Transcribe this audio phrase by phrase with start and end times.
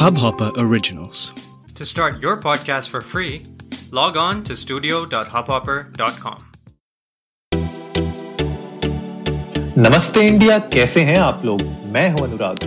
[0.00, 1.34] Hubhopper Originals.
[1.74, 3.42] To start your podcast for free,
[3.92, 6.38] log on to studio.hubhopper.com.
[9.78, 12.64] नमस्ते India कैसे हैं आप लोग मैं हूँ अनुराग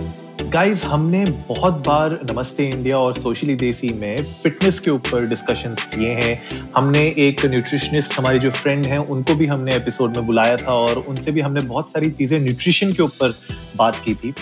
[0.52, 6.14] गाइस हमने बहुत बार नमस्ते इंडिया और सोशली देसी में फिटनेस के ऊपर डिस्कशंस किए
[6.14, 10.74] हैं हमने एक न्यूट्रिशनिस्ट हमारे जो फ्रेंड हैं उनको भी हमने एपिसोड में बुलाया था
[10.86, 13.38] और उनसे भी हमने बहुत सारी चीज़ें न्यूट्रिशन के ऊपर
[13.76, 14.34] बात की थी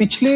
[0.00, 0.30] पिछले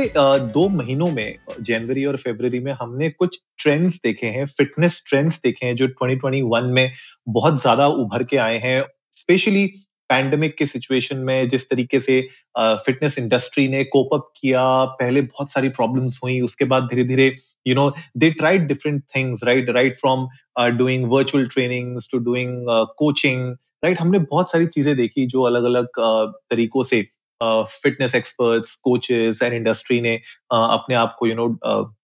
[0.54, 5.66] दो महीनों में, जनवरी और फरवरी में हमने कुछ ट्रेंड्स देखे हैं फिटनेस ट्रेंड्स देखे
[5.66, 6.90] हैं, जो 2021 में
[7.28, 8.82] बहुत ज़्यादा उभर के आए हैं।
[9.12, 9.66] स्पेशली
[10.10, 12.20] पैंडमिक के सिचुएशन में जिस तरीके से
[12.58, 17.32] फिटनेस इंडस्ट्री ने कोप अप किया, पहले बहुत सारी प्रॉब्लम्स हुई, उसके बाद धीरे धीरे
[17.66, 20.28] you know they tried different things right right from
[20.76, 22.64] doing virtual trainings to doing
[22.98, 23.50] coaching
[23.84, 26.00] right हमने बहुत सारी चीज़ें देखी जो अलग अलग
[26.50, 27.04] तरीकों से
[27.82, 30.16] fitness experts coaches and industry ने
[30.52, 31.94] अपने आप को यू नो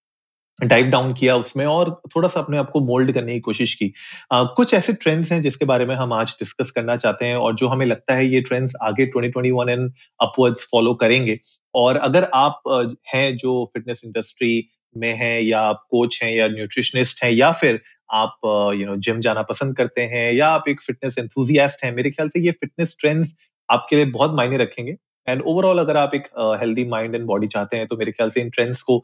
[0.64, 3.92] डाइव डाउन किया उसमें और थोड़ा सा अपने आप को मोल्ड करने की कोशिश की।
[4.34, 7.54] uh, कुछ ऐसे ट्रेंड्स हैं जिसके बारे में हम आज डिस्कस करना चाहते हैं और
[7.54, 11.40] जो हमें लगता है ये ट्रेंड्स आगे 2021 एंड अपवर्ड्स फॉलो करेंगे।
[11.74, 16.48] और अगर आप uh, हैं जो फिटनेस इंडस्ट्री में हैं या आप कोच हैं या
[16.48, 18.36] न्यूट्रिशनिस्ट हैं या फिर आप
[18.76, 22.28] यू नो जिम जाना पसंद करते हैं या आप एक फिटनेस एंथुजियास्ट हैं मेरे ख्याल
[22.28, 23.34] से ये फिटनेस ट्रेंड्स
[23.70, 24.96] आपके लिए बहुत मायने रखेंगे।
[25.28, 26.26] एंड ओवरऑल अगर आप एक
[26.60, 28.98] हेल्दी माइंड एंड बॉडी चाहते हैं तो मेरे ख्याल से इन ट्रेंड्स को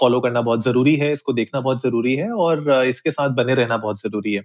[0.00, 3.30] फॉलो uh, करना बहुत ज़रूरी है इसको देखना बहुत ज़रूरी है और uh, इसके साथ
[3.30, 4.42] बने रहना बहुत ज़रूरी है।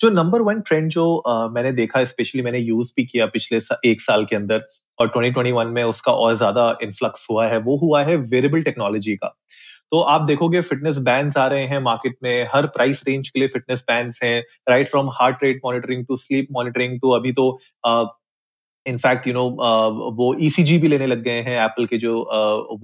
[0.00, 3.80] जो नंबर वन ट्रेंड जो uh, मैंने देखा स्पेशली मैंने यूज़ भी किया पिछले सा,
[3.84, 4.66] एक साल के अंदर
[4.98, 9.34] और 2021 में उसका और ज़्यादा इन्फ्लक्स हुआ है वो हुआ है वेरेबल टेक्नोलॉजी का।
[9.92, 13.48] तो आप देखोगे फिटनेस बैंड्स आ रहे हैं मार्केट में हर प्राइस रेंज के लिए
[13.48, 17.50] फिटनेस बैंड्स हैं right from heart rate monitoring to sleep monitoring to अभी तो
[18.86, 19.48] इनफैक्ट यू नो
[20.16, 22.18] वो ईसीजी e भी लेने लग गए हैं एप्पल के जो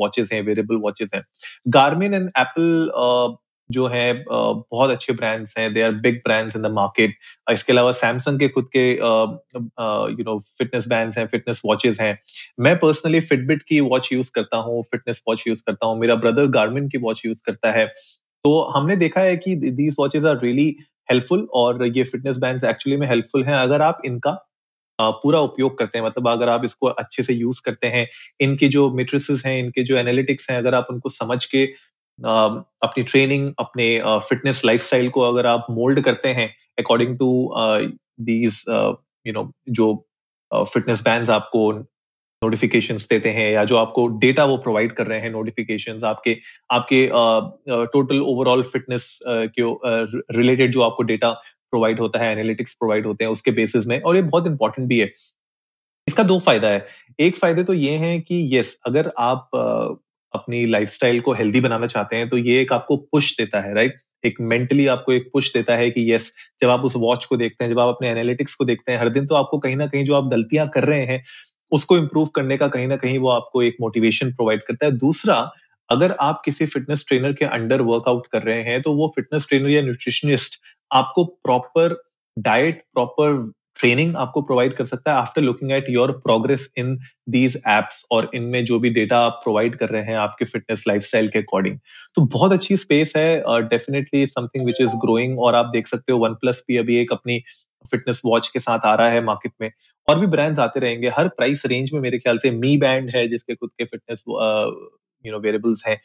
[0.00, 1.22] वॉचेस uh, हैं वेरिएबल वॉचेस हैं।
[1.68, 3.38] गार्मिन एंड एप्पल
[3.70, 7.14] जो है uh, बहुत अच्छे ब्रांड्स हैं। They are big brands in the market
[7.50, 12.18] इसके अलावा सैमसंग के खुद के यू नो फिटनेस बैंड्स हैं फिटनेस वॉचेस हैं।
[12.60, 16.46] मैं पर्सनली फिटबिट की वॉच यूज़ करता हूँ फिटनेस वॉच यूज़ करता हूँ। मेरा ब्रदर
[16.58, 20.74] गार्मिन की वॉच यूज़ करता है। तो हमने देखा है कि these watches are really
[21.10, 24.30] helpful और ये फिटनेस बैंड्स एक्चुअली में हेल्पफुल हैं। अगर आप इनका
[25.22, 28.08] पूरा उपयोग करते हैं। मतलब अगर आप इसको अच्छे से यूज़ करते हैं,
[28.40, 31.64] इनके जो मेट्रिसेस हैं, इनके जो एनालिटिक्स हैं, अगर आप उनको समझ के
[32.22, 37.54] अपनी ट्रेनिंग अपने फिटनेस लाइफस्टाइल को अगर आप मोल्ड करते हैं according to
[38.20, 38.64] these
[39.26, 40.06] you know जो
[40.52, 45.30] फिटनेस बैंड आपको नोटिफिकेशन देते हैं या जो आपको डेटा वो प्रोवाइड कर रहे हैं
[45.30, 46.36] नोटिफिकेशन आपके
[46.70, 47.06] आपके
[47.86, 49.62] टोटल ओवरऑल फिटनेस के
[50.38, 51.42] रिलेटेड जो आपको डेटा
[51.72, 54.98] प्रोवाइड होता है एनालिटिक्स प्रोवाइड होते हैं उसके बेसिस में और ये बहुत इंपॉर्टेंट भी
[54.98, 55.10] है।
[56.06, 56.86] इसका दो फ़ायदा है।
[57.20, 59.50] एक फ़ायदे तो ये है कि यस अगर आप
[60.34, 63.96] अपनी लाइफस्टाइल को हेल्दी बनाना चाहते हैं तो ये एक आपको पुश देता है राइट
[64.24, 66.30] एक मेंटली आपको एक पुश देता है कि यस
[66.62, 69.08] जब आप उस वॉच को देखते हैं, जब आप अपने एनालिटिक्स को देखते हैं, हर
[69.08, 71.22] दिन तो आपको कहीं ना कहीं जो आप गलतियाँ कर रहे हैं,
[71.72, 75.36] उसको इम्प्रूव करने का कहीं ना कहीं वो आपको एक मोटिवेशन प्रोवाइड करता है। दूसरा
[75.92, 79.70] अगर आप किसी फिटनेस ट्रेनर के अंडर वर्कआउट कर रहे हैं तो वो फिटनेस ट्रेनर
[79.70, 80.60] या न्यूट्रिशनिस्ट
[80.92, 82.02] आपको प्रॉपर
[82.38, 86.98] डाइट प्रॉपर ट्रेनिंग आपको प्रोवाइड कर सकता है after looking at your progress in
[87.28, 91.28] these apps और इनमें जो भी डेटा आप प्रोवाइड कर रहे हैं आपके फिटनेस लाइफस्टाइल
[91.28, 91.78] के अकॉर्डिंग
[92.14, 96.18] तो बहुत अच्छी स्पेस है definitely something which is growing और आप देख सकते हो
[96.18, 97.42] वन प्लस भी अभी एक अपनी
[97.90, 99.70] फिटनेस वॉच के साथ आ रहा है मार्केट में
[100.08, 103.28] और भी ब्रांड्स आते रहेंगे। हर प्राइस रेंज में मेरे ख्याल से मी बैंड है
[103.28, 104.24] जिसके खुद के फिटनेस
[105.24, 106.00] यू नो वेरिएबल्स हैं।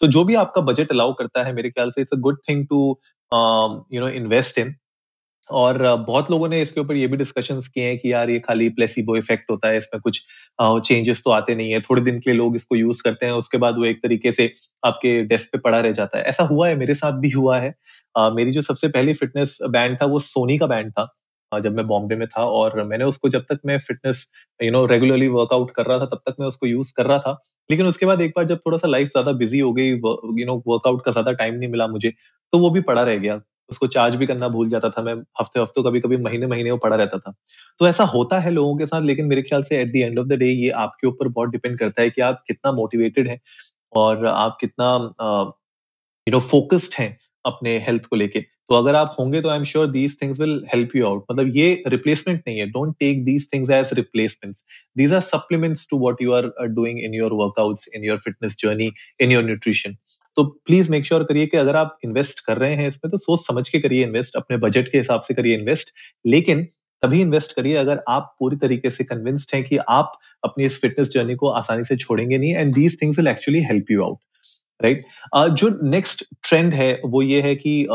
[0.00, 2.66] तो जो भी आपका बजट अलाउ करता है, मेरे ख्याल से it's a good thing
[2.66, 2.78] to
[3.94, 4.74] you know invest in
[5.50, 8.68] और बहुत लोगों ने इसके ऊपर ये भी डिस्कशन किए हैं कि यार ये खाली
[8.70, 10.20] प्लेसिबो इफ़ेक्ट होता है, इसमें कुछ
[10.88, 13.58] चेंजेस तो आते नहीं है। थोड़े दिन के लिए लोग इसको यूज़ करते हैं, उसके
[13.58, 14.50] बाद वो एक तरीके से
[14.82, 17.74] आपके डेस्क पे पड़ा रह जाता है। ऐसा हुआ है, मेरे साथ भी हुआ है।
[18.34, 21.08] मेरी जो सबसे पहली फिटनेस बैंड था, वो सोनी का बैंड था।
[21.60, 24.26] जब मैं बॉम्बे में था और मैंने उसको जब तक मैं fitness
[24.60, 27.40] you know regularly workout कर रहा था, तब तक मैं उसको यूज़ कर रहा था।
[27.70, 30.62] लेकिन उसके बाद एक बार जब थोड़ा सा लाइफ ज़्यादा बिज़ी हो गई यू नो
[30.66, 32.10] वर्कआउट का ज़्यादा टाइम नहीं मिला मुझे
[32.52, 33.40] तो वो भी पड़ा रह गया।
[33.70, 36.76] उसको चार्ज भी करना भूल जाता था मैं हफ़्ते हफ़्ते कभी कभी महीने महीने वो
[36.78, 37.32] पड़ा रहता था।
[37.80, 40.26] तो ऐसा होता है लोगों के साथ, लेकिन मेरे ख्याल से at the end of
[40.28, 43.38] the day ये आपके ऊपर बहुत डिपेंड करता है कि आप कितना मोटिवेटेड हैं
[43.92, 44.88] और आप कितना
[46.26, 49.64] यू नो फोकस्ड हैं अपने हेल्थ को लेके। तो अगर आप होंगे तो I am
[49.64, 52.66] sure these things will help you out मतलब ये रिप्लेसमेंट नहीं है.
[52.66, 54.64] Don't take these things as replacements
[54.96, 58.92] these are supplements to what you are doing in your workouts in your fitness journey
[59.20, 59.96] in your nutrition
[60.36, 63.46] तो please make sure करिए कि अगर आप invest कर रहे हैं इसमें तो सोच
[63.46, 65.90] समझ के करिए इन्वेस्ट अपने बजट के हिसाब से करिए इन्वेस्ट
[66.26, 66.64] लेकिन
[67.02, 71.08] तभी इन्वेस्ट करिए अगर आप पूरी तरीके से कन्विंस्ड हैं कि आप अपनी इस फिटनेस
[71.08, 74.18] जर्नी को आसानी से छोड़ेंगे नहीं and these things will actually help you out
[74.82, 75.04] right
[75.36, 77.86] जो नेक्स्ट ट्रेंड है, वो ये है कि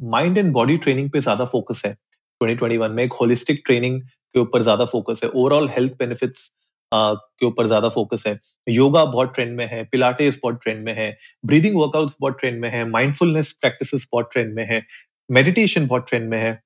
[0.00, 1.92] माइंड एंड बॉडी ट्रेनिंग पे ज़्यादा फोकस है।
[2.40, 6.48] 2021 में एक होलिस्टिक ट्रेनिंग के ऊपर ज़्यादा फोकस है। ओवरऑल हेल्थ बेनिफिट्स
[6.92, 8.38] के ऊपर ज़्यादा फोकस है।
[8.68, 11.16] योगा बहुत ट्रेंड में है पिलाटेस बहुत ट्रेंड में है
[11.46, 14.82] ब्रीदिंग वर्कआउट्स बहुत ट्रेंड में है माइंडफुलनेस प्रैक्टिसेस बहुत ट्रेंड में है
[15.30, 16.60] मेडिटेशन बहुत ट्रेंड में है।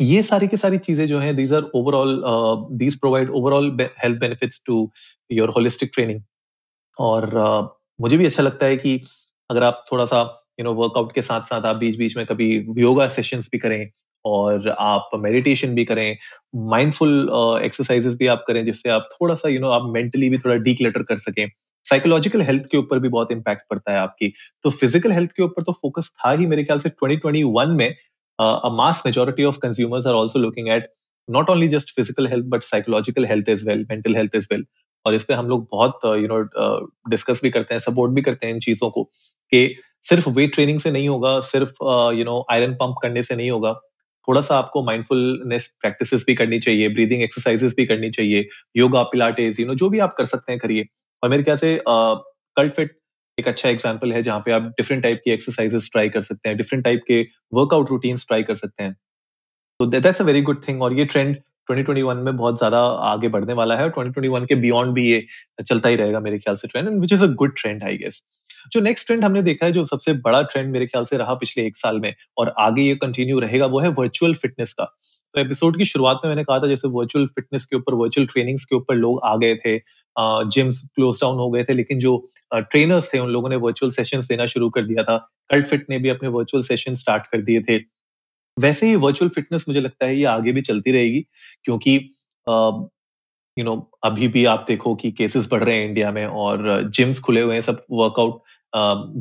[0.00, 2.22] ये सारी की सारी चीज़ें जो है these are overall
[2.78, 4.90] these provide overall health benefits to
[5.30, 6.20] your holistic training
[6.98, 7.68] और uh,
[8.00, 9.00] मुझे भी अच्छा लगता है कि
[9.50, 10.22] अगर आप थोड़ा सा
[10.60, 13.90] यू नो वर्कआउट के साथ साथ आप बीच बीच में कभी योगा सेशंस भी करें
[14.24, 16.16] और आप मेडिटेशन भी करें
[16.70, 17.30] माइंडफुल
[17.64, 20.38] एक्सरसाइजेस भी आप करें जिससे आप थोड़ा सा यू you नो know, आप मेंटली भी
[20.38, 21.48] थोड़ा डीक्लेटर कर सकें।
[21.84, 24.32] साइकोलॉजिकल हेल्थ के ऊपर भी बहुत इंपैक्ट पड़ता है आपकी।
[24.64, 27.94] तो फ़िज़िकल हेल्थ के ऊपर तो फोकस था ही मेरे ख्याल से 2021 में
[28.38, 30.82] mass majority of consumers are also looking at
[31.28, 34.62] not only just physical health but psychological health as well mental health as well
[35.06, 36.42] और इस पर हम लोग बहुत यू नो
[37.10, 39.04] डिस्कस भी करते हैं सपोर्ट भी करते हैं इन चीज़ों को
[39.52, 41.84] कि सिर्फ़ वेट ट्रेनिंग से नहीं होगा, सिर्फ़
[42.18, 43.72] यू नो आयरन पंप करने से नहीं होगा।
[44.28, 48.46] थोड़ा सा आपको माइंडफुलनेस प्रैक्टिसेस भी करनी चाहिए ब्रीदिंग एक्सरसाइजेस भी करनी चाहिए
[48.76, 50.86] योगा पिलाटेस यू नो जो भी आप कर सकते हैं, करिए।
[51.22, 52.96] और मेरे ख्याल से कल्ट फिट
[53.38, 56.58] एक अच्छा एग्ज़ाम्पल है, जहाँ पे आप डिफरेंट टाइप की एक्सरसाइजेस ट्राई कर सकते हैं
[56.58, 57.20] डिफरेंट टाइप के
[57.54, 58.94] वर्कआउट रूटीन्स ट्राई कर सकते हैं।
[59.80, 61.36] तो that's a very good thing और ये ट्रेंड
[61.68, 62.78] 2021 में बहुत ज़्यादा
[63.08, 65.26] आगे बढ़ने वाला है और 2021 के बियॉन्ड भी ये
[65.62, 68.22] चलता ही रहेगा मेरे ख्याल से trend and which is a good trend I guess
[68.72, 71.66] जो नेक्स्ट ट्रेंड हमने देखा है, जो सबसे बड़ा ट्रेंड मेरे ख्याल से रहा पिछले
[71.66, 74.84] एक साल में, और आगे ये कंटिन्यू रहेगा, वो है वर्चुअल फिटनेस का।
[75.34, 78.64] तो एपिसोड की शुरुआत में मैंने कहा था, जैसे वर्चुअल फिटनेस के ऊपर वर्चुअल ट्रेनिंग्स
[78.64, 79.76] के ऊपर लोग आ गए थे
[80.50, 82.16] जिम्स क्लोज डाउन हो गए थे, लेकिन जो
[82.54, 85.16] ट्रेनर्स थे, उन लोगों ने वर्चुअल सेशंस देना शुरू कर दिया था।
[85.50, 87.78] कल्ट फिट ने भी अपने वर्चुअल सेशन स्टार्ट कर दिए थे।
[88.56, 91.20] वैसे ही वर्चुअल फिटनेस मुझे लगता है, ये आगे भी चलती रहेगी,
[91.64, 91.98] क्योंकि
[93.58, 93.74] यू नो
[94.04, 97.54] अभी भी आप देखो कि केसेस बढ़ रहे हैं इंडिया में और जिम्स खुले हुए
[97.54, 98.42] हैं, सब वर्कआउट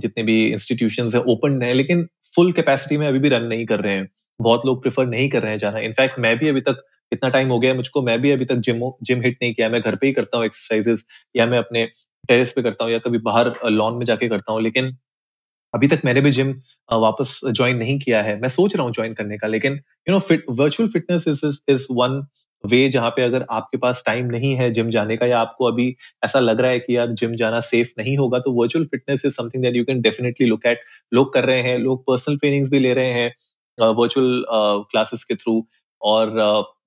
[0.02, 3.80] जितने भी इंस्टीट्यूशन है ओपन है, लेकिन फुल कैपेसिटी में अभी भी रन नहीं कर
[3.80, 4.08] रहे हैं।
[4.40, 7.50] बहुत लोग प्रेफर नहीं कर रहे हैं जाना। इनफैक्ट मैं भी अभी तक इतना टाइम
[7.50, 10.08] हो गया मुझको, मैं भी अभी तक जिम जिम हिट नहीं किया। मैं घर पे
[10.08, 11.06] ही करता हूँ एक्सरसाइजेस
[11.36, 11.86] या मैं अपने
[12.30, 14.96] टेरेस पे करता हूँ, या कभी बाहर लॉन में जाके करता हूँ, लेकिन
[15.74, 16.54] अभी तक मैंने भी जिम
[16.92, 20.20] वापस ज्वाइन नहीं किया है। मैं सोच रहा हूँ ज्वाइन करने का, लेकिन you know
[20.22, 22.22] fit virtual fitness is is one
[22.64, 25.96] way जहाँ पे अगर आपके पास टाइम नहीं है जिम जाने का या आपको अभी
[26.26, 29.34] ऐसा लग रहा है कि यार जिम जाना सेफ़ नहीं होगा तो virtual fitness is
[29.34, 30.82] something that you can definitely look at
[31.12, 33.32] लोग कर रहे हैं, लोग पर्सनल ट्रेनिंग्स भी ले रहे हैं
[33.78, 34.44] वर्चुअल
[34.92, 35.66] क्लासेस के थ्रू
[36.02, 36.34] और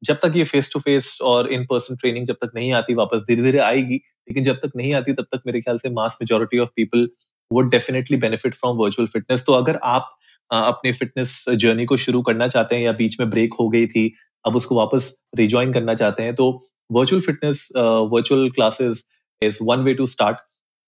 [0.05, 3.25] जब तक ये फेस टू फेस और इन पर्सन ट्रेनिंग जब तक नहीं आती, वापस
[3.29, 6.59] धीरे धीरे आएगी, लेकिन जब तक नहीं आती, तब तक मेरे ख्याल से mass majority
[6.59, 7.09] of people
[7.51, 10.17] would definitely benefit from virtual fitness तो अगर आप
[10.51, 14.07] अपने फिटनेस जर्नी को शुरू करना चाहते हैं या बीच में ब्रेक हो गई थी
[14.45, 16.51] अब उसको वापस रिज्वाइन करना चाहते हैं तो
[16.93, 17.69] virtual fitness
[18.13, 19.05] virtual classes
[19.43, 20.39] is one way to start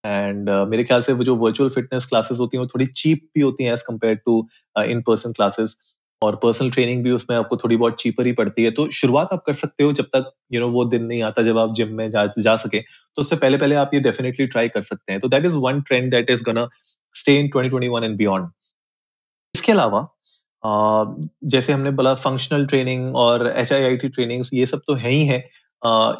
[0.04, 3.40] and मेरे ख्याल से वो जो वर्चुअल फिटनेस क्लासेस होती हैं वो थोड़ी चीप भी
[3.40, 4.46] होती हैं as compared to
[4.76, 5.76] in person classes
[6.22, 9.42] और पर्सनल ट्रेनिंग भी उसमें आपको थोड़ी बहुत चीपर ही पड़ती है। तो शुरुआत आप
[9.46, 11.74] कर सकते हो जब तक यू you नो know, वो दिन नहीं आता जब आप
[11.74, 15.12] जिम में जा, जा सके। तो उससे पहले पहले आप ये डेफिनेटली ट्राई कर सकते
[15.12, 16.68] हैं। तो that is one trend that is gonna
[17.14, 18.48] stay in 2021 and beyond
[19.54, 20.06] इसके अलावा
[20.64, 25.10] जैसे हमने बोला फंक्शनल ट्रेनिंग और H I I T trainings ये सब तो है
[25.10, 25.38] ही है।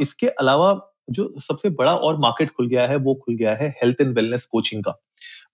[0.01, 0.73] इसके अलावा
[1.11, 4.47] जो सबसे बड़ा और मार्केट खुल गया है, वो खुल गया है हेल्थ एंड वेलनेस
[4.47, 4.99] कोचिंग का।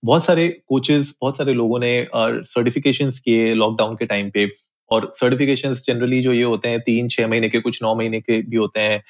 [0.05, 4.47] बहुत सारे कोचेस बहुत सारे लोगों ने सर्टिफिकेशन किए लॉकडाउन के टाइम पे।
[4.91, 8.41] और सर्टिफिकेशन जनरली जो ये होते हैं, तीन, छह महीने के, कुछ नौ महीने के
[8.43, 9.03] भी होते हैं।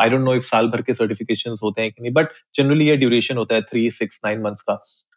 [0.00, 2.96] आई डोंट नो इफ़ साल भर के सर्टिफिकेशन होते हैं कि नहीं बट जनरली ये
[2.96, 4.74] ड्यूरेशन होता है थ्री सिक्स नाइन मंथ्स का।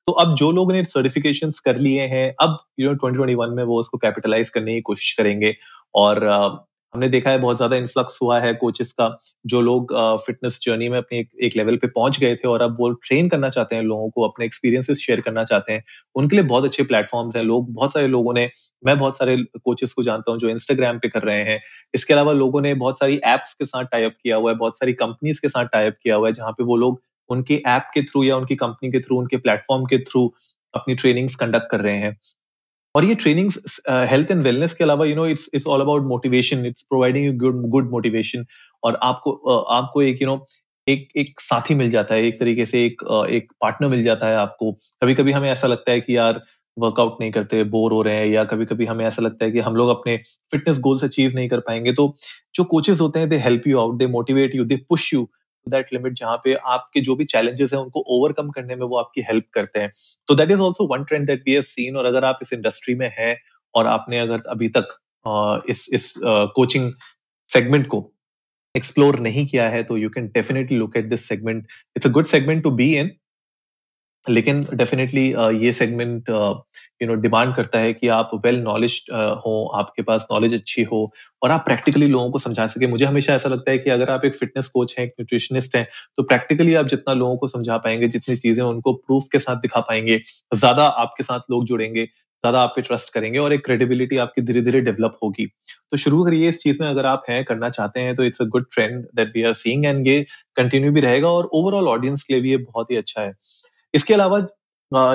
[0.07, 3.79] तो अब जो लोग ने सर्टिफिकेशन कर लिए हैं, अब यू नो ट्वेंटी में वो
[3.79, 5.55] उसको कैपिटलाइज करने की कोशिश करेंगे
[5.95, 6.25] और
[6.93, 9.07] हमने देखा है बहुत ज़्यादा इन्फ्लक्स हुआ है कोचेस का
[9.45, 9.93] जो लोग
[10.25, 13.29] फिटनेस जर्नी में अपने एक, एक लेवल पे पहुँच गए थे और अब वो ट्रेन
[13.29, 15.83] करना चाहते हैं लोगों को अपने एक्सपीरियंसेस शेयर करना चाहते हैं।
[16.15, 18.49] उनके लिए बहुत अच्छे प्लेटफॉर्म्स हैं लोग बहुत सारे लोगों ने
[18.83, 21.59] मैं बहुत सारे कोचेस को जानता हूँ जो इंस्टाग्राम पे कर रहे हैं।
[21.93, 24.93] इसके अलावा लोगों ने बहुत सारी एप्स के साथ टाइप किया हुआ है बहुत सारी
[24.95, 28.23] कंपनीज़ के साथ टाइप किया हुआ है जहाँ पे वो लोग उनके ऐप के थ्रू
[28.23, 30.27] या उनकी कंपनी के थ्रू उनके प्लेटफॉर्म के थ्रू
[30.73, 32.17] अपनी ट्रेनिंग्स कंडक्ट कर रहे हैं।
[32.97, 36.65] और ये ट्रेनिंग्स हेल्थ एंड वेलनेस के अलावा you know it's it's all about motivation
[36.65, 38.45] it's providing you good good motivation
[38.83, 40.47] और आपको uh, आपको एक यू you नो know,
[40.87, 44.27] एक एक साथी मिल जाता है एक तरीके से एक uh, एक पार्टनर मिल जाता
[44.27, 46.41] है आपको। कभी कभी हमें ऐसा लगता है कि यार
[46.79, 49.59] वर्कआउट नहीं करते बोर हो रहे हैं या कभी कभी हमें ऐसा लगता है कि
[49.59, 50.17] हम लोग अपने
[50.51, 52.15] फिटनेस गोल्स अचीव नहीं कर पाएँगे। तो
[52.55, 55.29] जो कोचेस होते हैं they help you out they motivate you they push you
[55.67, 59.21] that limit जहाँ पे आपके जो भी चैलेंजेस हैं, उनको ओवरकम करने में वो आपकी
[59.29, 59.91] हेल्प करते हैं।
[60.29, 62.95] तो that is also one trend that we have seen और अगर आप इस इंडस्ट्री
[62.95, 63.35] में हैं
[63.75, 64.97] और आपने अगर अभी तक
[65.69, 66.13] इस इस
[66.55, 66.91] कोचिंग
[67.49, 67.99] सेगमेंट को
[68.75, 71.65] एक्सप्लोर नहीं किया है तो you can definitely look at this segment
[71.97, 73.11] it's a good segment to be in
[74.27, 75.25] लेकिन डेफिनेटली
[75.57, 80.53] ये सेगमेंट यू नो डिमांड करता है कि आप वेल नॉलेज हो, आपके पास नॉलेज
[80.53, 81.01] अच्छी हो
[81.41, 84.25] और आप प्रैक्टिकली लोगों को समझा सके। मुझे हमेशा ऐसा लगता है कि अगर आप
[84.25, 88.07] एक फिटनेस कोच हैं, एक न्यूट्रिशनिस्ट हैं तो प्रैक्टिकली आप जितना लोगों को समझा पाएँगे,
[88.09, 90.19] जितनी चीज़ें उनको प्रूफ के साथ दिखा पाएँगे,
[90.55, 94.61] ज़्यादा आपके साथ लोग जुड़ेंगे, ज़्यादा आप पे ट्रस्ट करेंगे और एक क्रेडिबिलिटी आपकी धीरे
[94.61, 95.45] धीरे डेवलप होगी।
[95.91, 98.45] तो शुरू करिए इस चीज़ में अगर आप हैं, करना चाहते हैं तो it's a
[98.47, 100.21] good trend that we are seeing and ये
[100.57, 103.33] कंटिन्यू भी रहेगा और ओवरऑल ऑडियंस के लिए भी ये बहुत ही अच्छा है।
[103.93, 104.39] इसके अलावा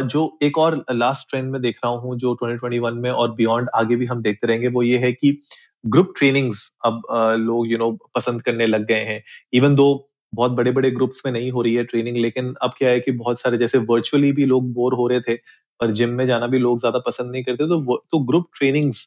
[0.04, 3.96] जो एक और लास्ट ट्रेंड में देख रहा हूँ, जो 2021 में और बियॉन्ड आगे
[3.96, 5.40] भी हम देखते रहेंगे, वो ये है कि
[5.84, 7.02] ग्रुप ट्रेनिंग्स अब
[7.38, 11.32] लोग यू नो पसंद करने लग गए हैं। इवन दो बहुत बड़े बड़े ग्रुप्स में
[11.32, 14.44] नहीं हो रही है ट्रेनिंग लेकिन अब क्या है कि बहुत सारे, जैसे वर्चुअली भी
[14.46, 15.34] लोग बोर हो रहे थे,
[15.80, 19.02] और जिम में जाना भी लोग ज़्यादा पसंद नहीं करते तो तो ग्रुप ट्रेनिंग्स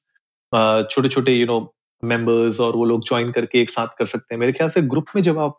[0.91, 1.60] छोटे छोटे यू नो
[2.03, 5.05] मेंबर्स और वो लोग ज्वाइन करके एक साथ कर सकते हैं। मेरे ख्याल से ग्रुप
[5.15, 5.57] में जब आप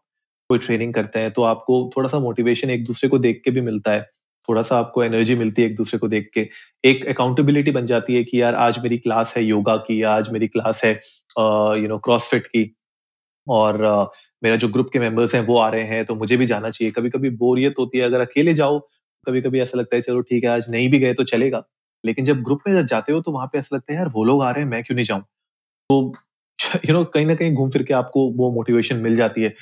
[0.50, 3.60] कोई ट्रेनिंग करते हैं तो आपको थोड़ा सा मोटिवेशन एक दूसरे को देख के भी
[3.60, 4.02] मिलता है।
[4.48, 6.48] थोड़ा सा आपको एनर्जी मिलती है एक दूसरे को देख के।
[6.84, 10.48] एक अकाउंटेबिलिटी बन जाती है कि यार आज मेरी क्लास है योगा की आज मेरी
[10.48, 10.92] क्लास है
[11.82, 12.76] यू नो क्रॉसफिट की।
[13.48, 14.06] और uh,
[14.44, 16.92] मेरा जो ग्रुप के मेंबर्स हैं वो आ रहे हैं तो मुझे भी जाना चाहिए।
[16.92, 18.78] कभी कभी बोरियत होती है अगर अकेले जाओ
[19.26, 21.62] कभी कभी ऐसा लगता है चलो ठीक है आज नहीं भी गए तो चलेगा।
[22.04, 24.42] लेकिन जब ग्रुप में जाते हो तो वहाँ पे ऐसा लगता है यार वो लोग
[24.42, 25.22] आ रहे हैं मैं क्यों नहीं जाऊँ?
[25.90, 26.12] तो
[26.88, 29.54] यू नो कहीं ना कहीं घूम फिर के आपको वो मोटिवेशन मिल जाती है।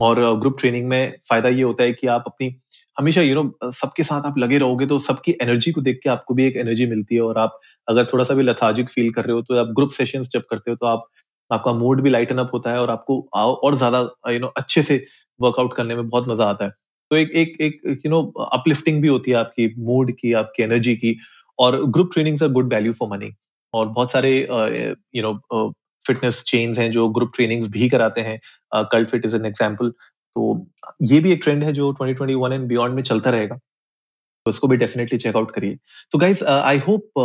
[0.00, 2.54] और ग्रुप ट्रेनिंग में फ़ायदा ये होता है कि आप अपनी,
[2.96, 6.34] हमेशा यू नो सबके साथ आप लगे रहोगे तो सबकी एनर्जी को देख के आपको
[6.34, 7.58] भी एक एनर्जी मिलती है और आप
[7.88, 10.70] अगर थोड़ा सा भी लथाजिक फील कर रहे हो तो आप ग्रुप सेशंस जब करते
[10.70, 11.06] हो तो आप,
[11.50, 13.98] आपका मूड भी लाइटन अप होता है और आपको और ज़्यादा
[14.30, 15.04] यू नो अच्छे से
[15.40, 16.70] वर्कआउट करने में बहुत मज़ा आता है।
[17.10, 18.22] तो एक एक एक यू नो
[18.52, 21.16] अपलिफ्टिंग भी होती है आपकी मूड की, आपकी एनर्जी की
[21.58, 23.30] और group trainings are good value for money
[23.74, 24.30] और बहुत सारे
[25.16, 25.32] यू नो
[26.06, 28.38] फिटनेस चेन्स हैं, जो ग्रुप ट्रेनिंग्स भी कराते हैं
[28.92, 29.90] Cult fit is an example
[30.36, 30.66] तो
[31.04, 33.56] ये भी एक ट्रेंड है जो 2021 एंड बियॉन्ड में चलता रहेगा।
[34.46, 35.76] तो उसको भी डेफिनेटली चेकआउट करिए।
[36.12, 37.18] तो गाइज़ आई होप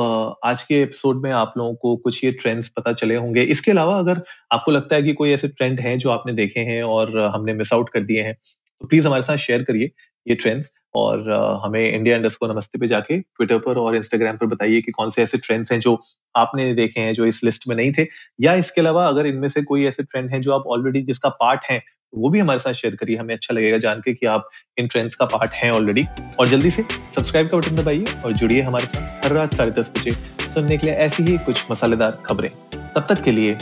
[0.46, 3.98] आज के एपिसोड में आप लोगों को कुछ ये ट्रेंड्स पता चले होंगे। इसके अलावा
[4.00, 7.54] अगर आपको लगता है कि कोई ऐसे ट्रेंड हैं जो आपने देखे हैं और हमने
[7.54, 8.34] मिस आउट कर दिए हैं
[8.82, 9.92] तो प्लीज़ हमारे साथ शेयर करिए।
[10.28, 11.30] ये ट्रेंड्स और
[11.66, 15.22] हमें इंडिया इंडस्को नमस्ते पे जाके ट्विटर पर और इंस्टाग्राम पर बताइए कि कौन से
[15.24, 16.00] ऐसे ट्रेंड्स हैं जो
[16.36, 18.08] आपने देखे हैं, जो इस लिस्ट में नहीं थे,
[18.42, 21.66] या इसके अलावा अगर इनमें से कोई ऐसे ट्रेंड हैं जो आप ऑलरेडी जिसका पार्ट
[21.70, 21.82] है,
[22.14, 25.16] वो भी हमारे साथ शेयर करिए, हमें अच्छा लगेगा जान के कि आप इन ट्रेंड्स
[25.16, 26.06] का पार्ट हैं ऑलरेडी
[26.40, 26.84] और जल्दी से
[27.16, 30.12] सब्सक्राइब का बटन दबाइए और जुड़िए हमारे साथ हर रात साढ़े दस बजे
[30.50, 33.58] सुनने के लिए ऐसी ही कुछ मसालेदार खबरें। तब तक के लिए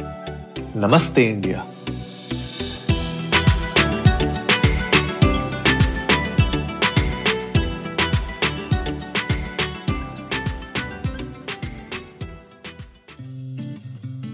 [0.77, 1.65] नमस्ते इंडिया